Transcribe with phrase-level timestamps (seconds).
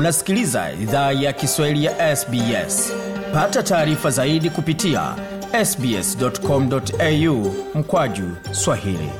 [0.00, 2.92] Unasikiliza idhaa ya Kiswahili ya SBS.
[3.34, 5.14] Pata taarifa zaidi kupitia
[5.64, 9.10] sbs.com.au mkwaju swahili.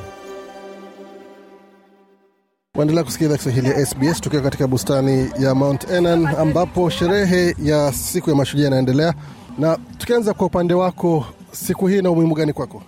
[2.77, 8.29] Waendelea kusikiliza Kiswahili ya SBS tukiwa katika bustani ya Mount Enan ambapo sherehe ya siku
[8.29, 9.13] ya mashujaa inaendelea.
[9.59, 12.83] Na tukianza kwa upande wako, siku hii ina umuhimu gani kwako?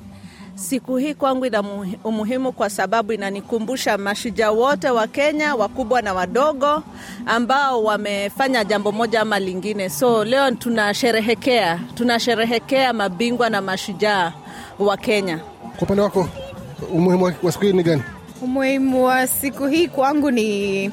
[0.56, 1.64] Siku hii kwangu ina
[2.04, 6.84] umuhimu kwa sababu inanikumbusha mashujaa wote wa Kenya, wakubwa na wadogo,
[7.26, 9.90] ambao wamefanya jambo moja ama lingine.
[9.90, 14.34] So leo tunasherehekea, tunasherehekea mabingwa na mashujaa
[14.80, 15.38] wa Kenya.
[15.78, 16.30] Kwa upande wako,
[16.94, 18.04] umuhimu wa siku hii ni gani?
[18.42, 20.88] Umuhimu wa siku hii kwangu ni,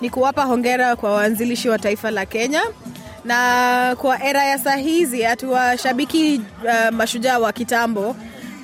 [0.00, 2.62] ni kuwapa hongera kwa waanzilishi wa taifa la Kenya
[3.24, 8.16] na kwa era ya saa hizi hatuwashabiki uh, mashujaa wa kitambo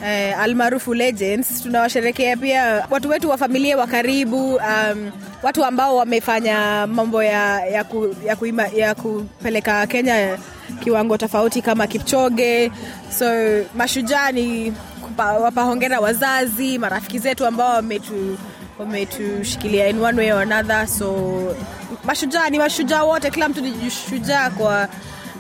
[0.05, 1.63] eh, almaarufu legends.
[1.63, 5.11] Tunawasherekea pia watu wetu wa familia wa karibu, um,
[5.43, 10.39] watu ambao wamefanya mambo ya, ya, ku, ya, kuima, ya kupeleka Kenya
[10.85, 12.73] kiwango tofauti kama Kipchoge.
[13.19, 13.27] So
[13.75, 14.73] mashujaa ni
[15.19, 18.39] wapahongera wazazi, marafiki zetu ambao wametu
[18.79, 20.87] wametushikilia in one way or another.
[20.89, 21.57] So
[22.05, 24.89] mashujaa ni mashujaa wote, kila mtu ni shujaa kwa,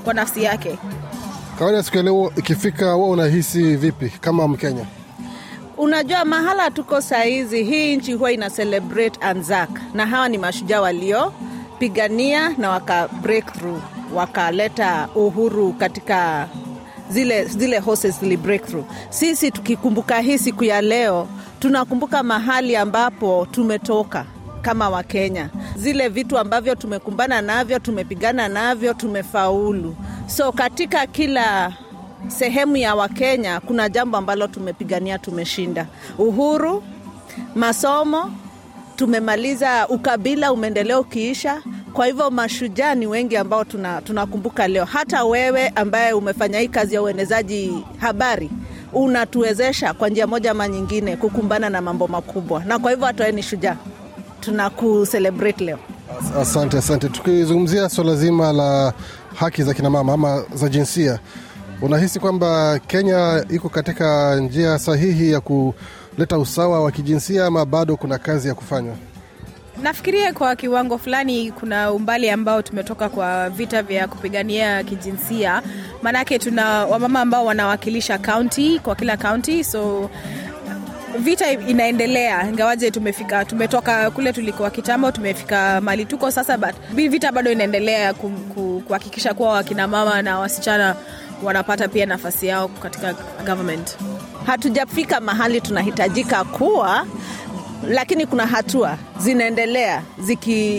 [0.04, 0.78] kwa nafsi yake.
[1.60, 4.84] Kawaida siku ya leo ikifika, wewe unahisi vipi kama Mkenya?
[5.78, 12.48] Unajua, mahala tuko sahizi, hii nchi huwa ina celebrate Anzac, na hawa ni mashujaa waliopigania
[12.58, 13.80] na waka breakthrough,
[14.14, 16.48] wakaleta uhuru katika
[17.10, 18.84] zile, zile horses zili breakthrough.
[19.10, 24.26] Sisi tukikumbuka hii siku ya leo, tunakumbuka mahali ambapo tumetoka
[24.62, 29.96] kama Wakenya, zile vitu ambavyo tumekumbana navyo, tumepigana navyo, tumefaulu.
[30.26, 31.72] So katika kila
[32.28, 35.86] sehemu ya Wakenya kuna jambo ambalo tumepigania, tumeshinda:
[36.18, 36.82] uhuru,
[37.54, 38.32] masomo,
[38.96, 41.62] tumemaliza ukabila, umeendelea ukiisha.
[41.92, 43.64] Kwa hivyo mashujaa ni wengi ambao
[44.04, 44.84] tunakumbuka tuna leo.
[44.84, 48.50] Hata wewe ambaye umefanya hii kazi ya uenezaji habari
[48.92, 53.36] unatuwezesha kwa njia moja ama nyingine kukumbana na mambo makubwa, na kwa hivyo hata wewe
[53.36, 53.76] ni shujaa,
[54.40, 55.78] tunakucelebrate leo.
[56.40, 57.08] Asante, asante.
[57.08, 58.92] Tukizungumzia swala zima la
[59.34, 61.18] haki za kinamama ama za jinsia,
[61.82, 68.18] unahisi kwamba Kenya iko katika njia sahihi ya kuleta usawa wa kijinsia ama bado kuna
[68.18, 68.94] kazi ya kufanywa?
[69.82, 75.62] Nafikiria kwa kiwango fulani kuna umbali ambao tumetoka kwa vita vya kupigania kijinsia,
[76.02, 80.10] maanake tuna wamama ambao wanawakilisha kaunti kwa kila kaunti, so
[81.18, 87.52] vita inaendelea ingawaje tumefika tumetoka kule tulikuwa kitambo tumefika mali tuko sasa but vita bado
[87.52, 88.14] inaendelea
[88.86, 90.96] kuhakikisha kuwa wakina mama na wasichana
[91.42, 93.14] wanapata pia nafasi yao katika
[93.46, 93.96] government.
[94.46, 97.06] Hatujafika mahali tunahitajika kuwa
[97.88, 100.02] lakini kuna hatua zinaendelea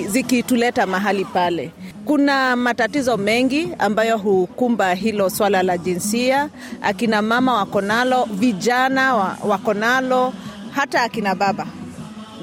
[0.10, 1.72] zikituleta ziki mahali pale
[2.06, 6.50] kuna matatizo mengi ambayo hukumba hilo swala la jinsia.
[6.82, 10.34] Akina mama wako nalo, vijana wako nalo,
[10.72, 11.68] hata akina baba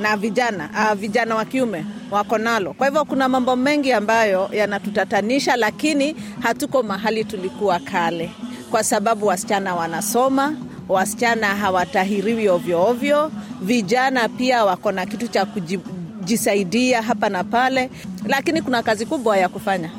[0.01, 2.73] na vijana uh, vijana wa kiume wako nalo.
[2.73, 8.31] Kwa hivyo kuna mambo mengi ambayo yanatutatanisha, lakini hatuko mahali tulikuwa kale,
[8.71, 10.55] kwa sababu wasichana wanasoma,
[10.89, 12.83] wasichana hawatahiriwi ovyoovyo
[13.25, 13.33] ovyo,
[13.63, 15.47] vijana pia wako na kitu cha
[16.29, 17.91] jisaidia hapa na pale,
[18.27, 19.91] lakini kuna kazi kubwa ya kufanya.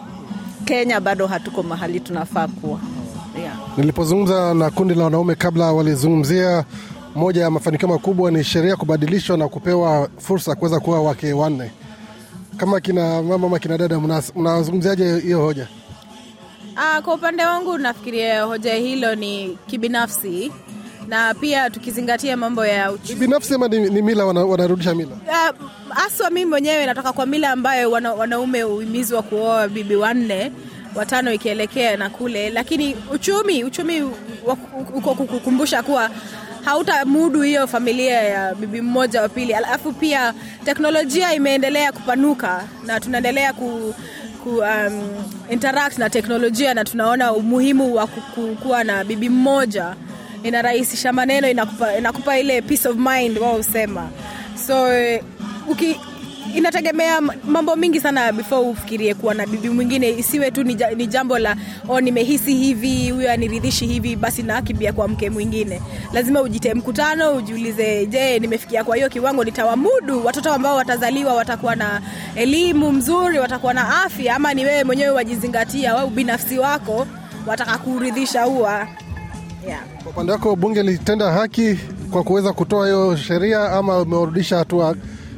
[0.66, 2.80] Kenya bado hatuko mahali tunafaa kuwa.
[3.40, 3.54] Yeah.
[3.78, 6.66] Nilipozungumza na kundi la wanaume kabla, walizungumzia
[7.16, 11.72] moja ya mafanikio makubwa ni sheria kubadilishwa na kupewa fursa kuweza kuwa wake wanne.
[12.58, 14.00] Kama kina mama ama kina dada,
[14.36, 15.68] mnazungumziaje hiyo hoja?
[16.78, 20.52] Aa, kwa upande wangu nafikiria hoja hilo ni kibinafsi
[21.10, 23.16] na pia tukizingatia mambo ya uchu...
[23.16, 25.16] binafsi ama ni, ni mila wana, wanarudisha mila
[25.90, 26.28] haswa.
[26.28, 30.52] Uh, mimi mwenyewe natoka kwa mila ambayo wana, wanaume huhimizwa kuoa bibi wanne
[30.96, 34.02] watano ikielekea na kule, lakini uchumi uchumi
[34.96, 36.10] uko kukukumbusha kuwa
[36.66, 39.54] hautamudu hiyo familia ya bibi mmoja wa pili.
[39.54, 40.34] Alafu pia
[40.66, 43.94] teknolojia imeendelea kupanuka na tunaendelea ku,
[44.44, 45.10] ku um,
[45.50, 48.08] interact na teknolojia na tunaona umuhimu wa
[48.64, 49.96] kuwa na bibi mmoja
[50.44, 54.10] inarahisisha maneno, inakupa, inakupa ile peace of mind wao husema.
[54.68, 54.88] So
[55.68, 56.00] uki,
[56.56, 60.64] inategemea mambo mingi sana before ufikirie kuwa na bibi mwingine, isiwe tu
[60.96, 61.56] ni jambo la
[61.90, 65.82] oh, nimehisi hivi, huyo aniridhishi hivi, basi nakimbia kwa mke mwingine.
[66.14, 72.02] Lazima ujite mkutano, ujiulize, je, nimefikia kwa hiyo kiwango, nitawamudu watoto ambao watazaliwa, watakuwa na
[72.36, 77.08] elimu mzuri, watakuwa na afya, ama ni wewe mwenyewe wajizingatia, wewe binafsi wako
[77.48, 78.88] wataka kuuridhisha ua
[79.68, 79.82] yeah.
[80.04, 81.80] Kwa upande wako bunge lilitenda haki
[82.12, 84.96] kwa kuweza kutoa hiyo sheria ama umewarudisha hatua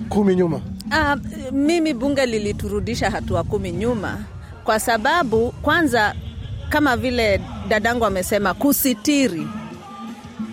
[0.10, 0.62] kumi nyuma?
[0.92, 1.22] Uh,
[1.52, 4.18] mimi bunge liliturudisha hatua kumi nyuma
[4.64, 6.16] kwa sababu kwanza,
[6.70, 9.48] kama vile dadangu amesema, kusitiri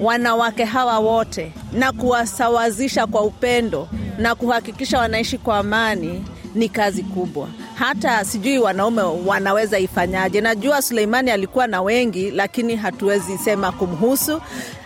[0.00, 3.88] wanawake hawa wote na kuwasawazisha kwa upendo
[4.19, 6.25] na kuhakikisha wanaishi kwa amani
[6.55, 7.49] ni kazi kubwa.
[7.78, 10.40] Hata sijui wanaume wanaweza ifanyaje.
[10.40, 14.40] Najua Suleimani alikuwa na wengi, lakini hatuwezi sema kumhusu.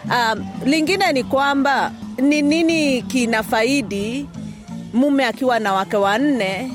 [0.05, 4.27] Um, lingine ni kwamba ni nini kinafaidi
[4.93, 6.73] mume akiwa na wake wanne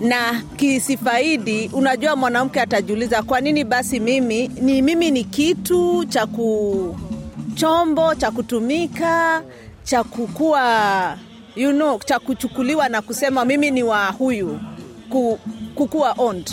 [0.00, 1.70] na kisifaidi.
[1.72, 6.96] Unajua, mwanamke atajiuliza kwa nini basi mimi ni mimi ni kitu cha ku
[7.54, 9.42] chombo cha kutumika
[9.84, 11.16] cha kukua
[11.56, 14.60] you know, cha kuchukuliwa na kusema mimi ni wa huyu
[15.10, 15.38] ku,
[15.74, 16.50] kukuwa owned.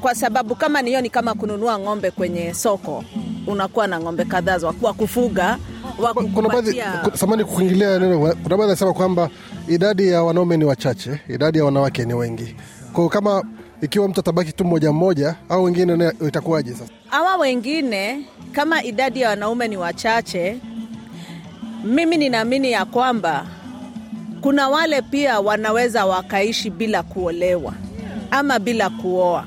[0.00, 3.04] Kwa sababu kama niyo ni kama kununua ng'ombe kwenye soko,
[3.46, 5.58] unakuwa na ng'ombe kadhaa wa kufuga
[7.14, 9.30] samani kuingilia neno kuna baadhi anasema kwamba
[9.68, 12.56] idadi ya wanaume ni wachache idadi ya wanawake ni wengi.
[12.92, 13.44] Kwao kama
[13.82, 16.92] ikiwa mtu atabaki tu mmoja mmoja au wengine itakuwaje sasa?
[17.08, 20.58] Hawa wengine kama idadi ya wanaume ni wachache,
[21.84, 23.46] mimi ninaamini ya kwamba
[24.44, 27.72] kuna wale pia wanaweza wakaishi bila kuolewa
[28.30, 29.44] ama bila kuoa.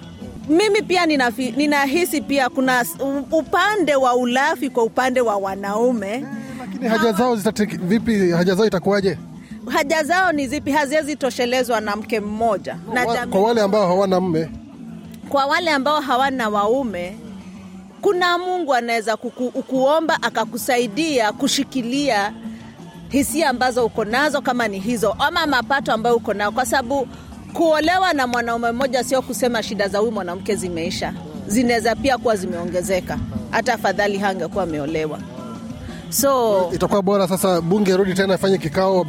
[0.50, 2.86] Mimi pia ninafi, ninahisi pia kuna
[3.32, 6.26] upande wa ulafi kwa upande wa wanaume.
[6.60, 9.18] lakini haja zao zitate- vipi haja zao itakuwaje
[9.70, 10.72] Haja zao ni zipi?
[10.72, 14.50] Haziwezi toshelezwa na mke mmoja na jamii kwa wale ambao hawana mme
[15.30, 17.18] kwa wale ambao hawana waume,
[18.02, 19.18] kuna Mungu anaweza
[19.68, 22.34] kuomba akakusaidia kushikilia
[23.10, 27.08] hisia ambazo uko nazo, kama ni hizo ama mapato ambayo uko nao kwa sababu
[27.54, 31.14] kuolewa na mwanaume mmoja sio kusema shida za huyu mwanamke zimeisha,
[31.48, 33.18] zinaweza pia kuwa zimeongezeka.
[33.52, 35.20] Hata afadhali hangekuwa ameolewa.
[36.10, 39.06] So itakuwa bora sasa bunge rudi tena ifanye kikao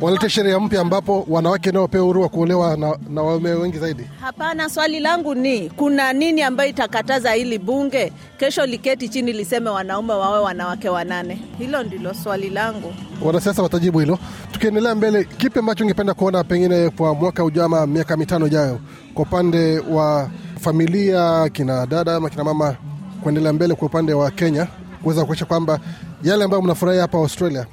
[0.00, 4.04] walete sheria mpya ambapo wanawake nao wapewe uhuru wa kuolewa na, na waume wengi zaidi
[4.20, 10.12] Hapana, swali langu ni kuna nini ambayo itakataza hili bunge kesho liketi chini liseme wanaume
[10.12, 11.38] wawe wanawake wanane?
[11.58, 12.94] Hilo ndilo swali langu.
[13.22, 14.18] wanasiasa watajibu hilo.
[14.52, 18.78] Tukiendelea mbele, kipi ambacho ungependa kuona pengine kwa mwaka ujao ama miaka mitano ijayo
[19.14, 20.30] kwa upande wa
[20.60, 22.76] familia, kina dada ama kina mama,
[23.22, 24.66] kuendelea mbele kwa upande wa Kenya,
[25.02, 25.78] kuweza kuakisha kwamba
[26.22, 27.66] yale ambayo mnafurahia hapa Australia,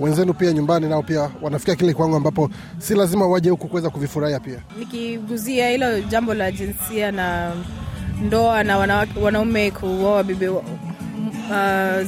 [0.00, 4.40] wenzenu pia nyumbani nao pia wanafikia kile kiwango ambapo si lazima waje huku kuweza kuvifurahia
[4.40, 4.58] pia.
[4.78, 7.52] nikiguzia hilo jambo la jinsia na
[8.22, 8.78] ndoa na
[9.22, 10.62] wanaume kuoa bibi uh,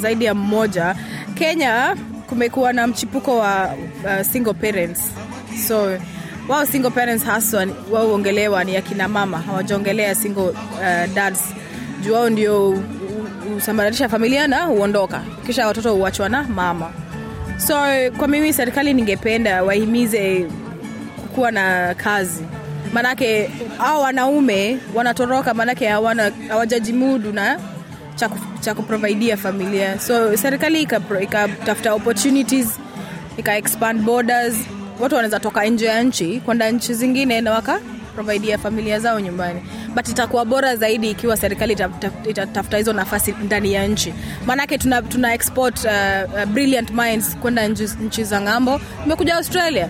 [0.01, 0.95] zaidi ya mmoja
[1.35, 1.97] kenya
[2.29, 3.75] kumekuwa na mchipuko wa
[4.05, 5.01] uh, single parents.
[5.69, 5.99] So
[6.49, 11.41] wao single parents haswa wao huongelewa ni akina mama hawajaongelea single uh, dads.
[12.05, 15.23] Juu wao ndio hu- hu- husambaratisha familia na huondoka.
[15.47, 16.91] Kisha watoto huachwa na mama
[17.59, 17.75] so
[18.19, 20.47] kwa mimi serikali ningependa wahimize
[21.35, 22.45] kuwa na kazi.
[22.93, 27.61] Maanake au wanaume wanatoroka maanake hawana hawajajimudu na
[28.61, 29.99] cha kuprovaidia familia.
[30.01, 30.83] So serikali
[31.23, 32.69] ikatafuta opportunities
[33.37, 34.55] ika expand borders.
[35.01, 39.61] Watu wanaweza toka nje ya nchi kwenda nchi zingine na wakaprovaidia familia zao nyumbani
[39.95, 41.77] but itakuwa bora zaidi ikiwa serikali
[42.29, 44.15] itatafuta hizo nafasi ndani ya nchi.
[44.47, 45.91] Maanake tuna, tuna export uh,
[46.35, 48.81] uh, brilliant minds kwenda nchi, za ng'ambo.
[49.07, 49.89] Imekuja australia.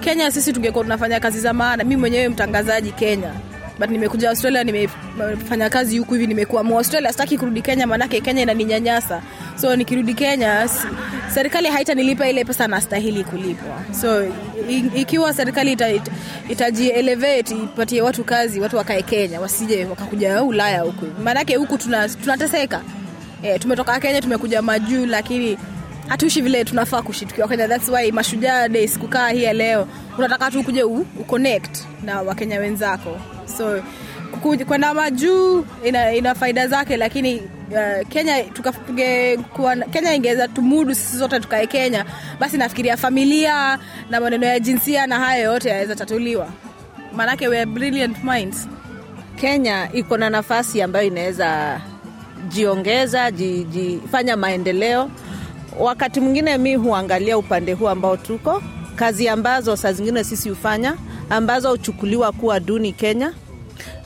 [0.00, 1.84] Kenya sisi tungekuwa tunafanya kazi za maana.
[1.84, 3.32] Mi mwenyewe mtangazaji kenya.
[3.78, 9.22] But nimekuja australia nimefanya kazi huku hivi nimekuwa muaustralia sitaki kurudi kenya maanake kenya inaninyanyasa
[9.60, 10.68] so nikirudi kenya
[11.34, 13.80] serikali haitanilipa ile pesa nastahili kulipwa.
[14.00, 14.24] So
[14.94, 15.90] ikiwa serikali ita,
[16.48, 16.68] ita,
[17.54, 21.06] ipatie watu kazi watu wakae kenya wasije wakakuja ulaya huku.
[21.24, 22.82] Maanake huku tuna- tunateseka.
[23.42, 25.58] E, tumetoka kenya tumekuja majuu lakini
[26.08, 27.68] hatuishi vile tunafaa kuishi tukiwa kenya.
[27.68, 29.88] Thats why mashujaa days kukaa hia leo.
[30.18, 33.16] Unataka tu kuja u, uconnect na wakenya wenzako.
[33.58, 33.82] So
[34.38, 37.36] kwenda majuu ina, ina faida zake lakini
[37.70, 42.04] uh, kenya tuka, tungekuwa kenya ingeweza tumudu sisi zote tukae kenya
[42.40, 43.78] basi nafikiria familia
[44.10, 46.48] na maneno ya jinsia na haya yote yaweza tatuliwa.
[47.12, 47.48] Maanake
[49.36, 51.80] Kenya iko na nafasi ambayo inaweza
[52.48, 55.10] jiongeza jifanya ji, maendeleo.
[55.78, 58.62] Wakati mwingine mi huangalia upande huu ambao tuko
[58.96, 60.96] kazi ambazo saa zingine sisi hufanya
[61.30, 63.32] ambazo huchukuliwa kuwa duni Kenya,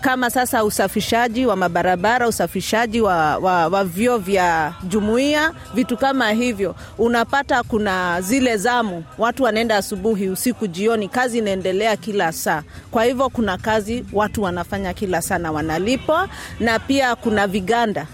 [0.02, 6.74] kama sasa usafishaji wa mabarabara, usafishaji wa, wa, wa vyoo vya jumuiya, vitu kama hivyo.
[6.98, 12.62] Unapata kuna zile zamu, watu wanaenda asubuhi, usiku, jioni, kazi inaendelea kila saa.
[12.90, 16.28] Kwa hivyo kuna kazi watu wanafanya kila saa na wanalipwa,
[16.60, 18.06] na pia kuna viganda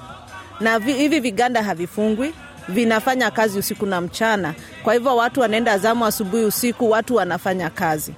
[0.61, 2.35] na vi, hivi viganda havifungwi
[2.69, 4.55] vinafanya kazi usiku na mchana.
[4.83, 8.13] Kwa hivyo watu wanaenda zamu asubuhi, usiku watu wanafanya kazi.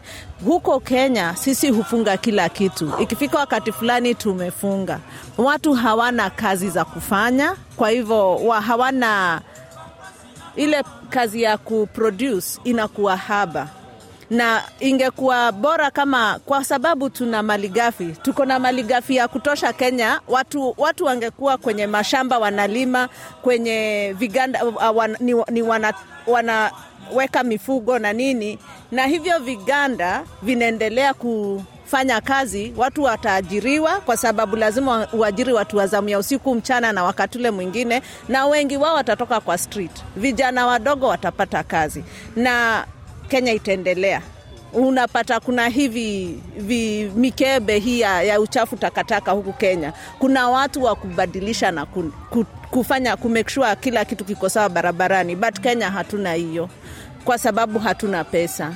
[0.44, 4.98] Huko Kenya sisi hufunga kila kitu, ikifika wakati fulani tumefunga.
[5.38, 9.40] Watu hawana kazi za kufanya, kwa hivyo wa hawana
[10.56, 13.68] ile kazi ya kuproduce inakuwa haba
[14.30, 18.06] na ingekuwa bora kama kwa sababu tuna malighafi.
[18.22, 20.20] Tuko na malighafi ya kutosha kenya.
[20.28, 23.08] Watu, watu wangekuwa kwenye mashamba wanalima
[23.42, 25.92] kwenye viganda wan, ni, ni wana,
[27.44, 28.58] mifugo na nini.
[28.92, 35.86] Na hivyo viganda vinaendelea ku fanya kazi watu wataajiriwa kwa sababu lazima uajiri watu wa
[35.86, 40.04] zamu ya usiku mchana na wakati ule mwingine na wengi wao watatoka kwa street.
[40.16, 42.04] Vijana wadogo watapata kazi.
[42.36, 42.84] Na
[43.30, 44.22] kenya itaendelea.
[44.72, 49.92] Unapata kuna hivi vi, mikebe hii ya, uchafu takataka huku kenya.
[50.18, 55.36] Kuna watu wa kubadilisha na ku, ku, kufanya kumake sure kila kitu kiko sawa barabarani.
[55.36, 56.68] But kenya hatuna hiyo.
[57.24, 58.74] Kwa sababu hatuna pesa.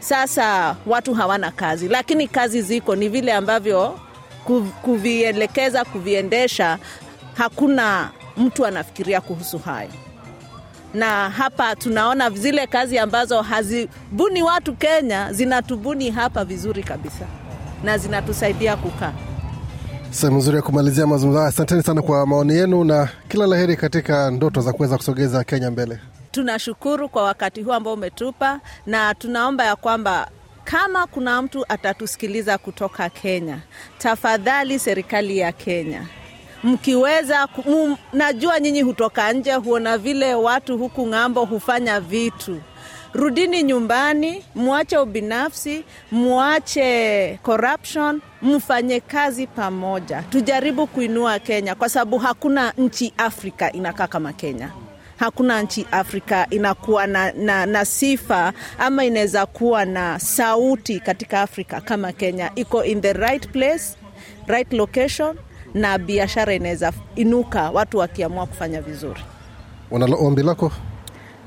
[0.00, 1.88] Sasa watu hawana kazi.
[1.88, 2.96] Lakini kazi ziko.
[2.96, 3.98] Ni vile ambavyo
[4.82, 6.78] kuvielekeza kuviendesha
[7.34, 9.90] hakuna mtu anafikiria kuhusu hayo
[10.94, 17.26] na hapa tunaona zile kazi ambazo hazibuni watu Kenya zinatubuni hapa vizuri kabisa
[17.84, 19.12] na zinatusaidia kukaa.
[20.10, 21.48] Sehemu nzuri ya kumalizia mazungumzo haya.
[21.50, 25.70] Asanteni sana kwa maoni yenu na kila la heri katika ndoto za kuweza kusogeza Kenya
[25.70, 25.98] mbele.
[26.30, 30.28] Tunashukuru kwa wakati huu ambao umetupa, na tunaomba ya kwamba
[30.64, 33.58] kama kuna mtu atatusikiliza kutoka Kenya,
[33.98, 36.06] tafadhali serikali ya Kenya
[36.64, 42.60] mkiweza m, najua nyinyi hutoka nje huona vile watu huku ng'ambo hufanya vitu.
[43.12, 50.22] Rudini nyumbani mwache ubinafsi mwache corruption mfanye kazi pamoja.
[50.22, 54.70] Tujaribu kuinua kenya kwa sababu hakuna nchi afrika inakaa kama kenya.
[55.16, 61.80] Hakuna nchi afrika inakuwa na, na, na sifa ama inaweza kuwa na sauti katika afrika
[61.80, 62.50] kama kenya.
[62.54, 63.84] Iko in the right place
[64.46, 65.36] right location
[65.74, 69.20] na biashara inaweza inuka watu wakiamua kufanya vizuri.
[69.90, 70.72] Wana ombi lako?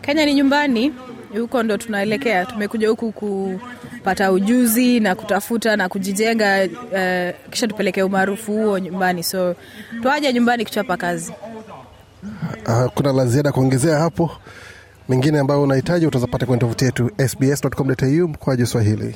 [0.02, 0.94] Kenya ni nyumbani,
[1.40, 2.46] huko ndo tunaelekea.
[2.46, 9.56] Tumekuja huku kupata ujuzi na kutafuta na kujijenga, uh, kisha tupeleke umaarufu huo nyumbani, so
[10.02, 11.34] tuaje nyumbani kuchapa kazi.
[12.68, 14.32] Uh, kuna la ziada kuongezea hapo?
[15.10, 19.16] Mengine ambayo unahitaji utazapata kwenye tovuti yetu sbs.com.au mkwaju Swahili.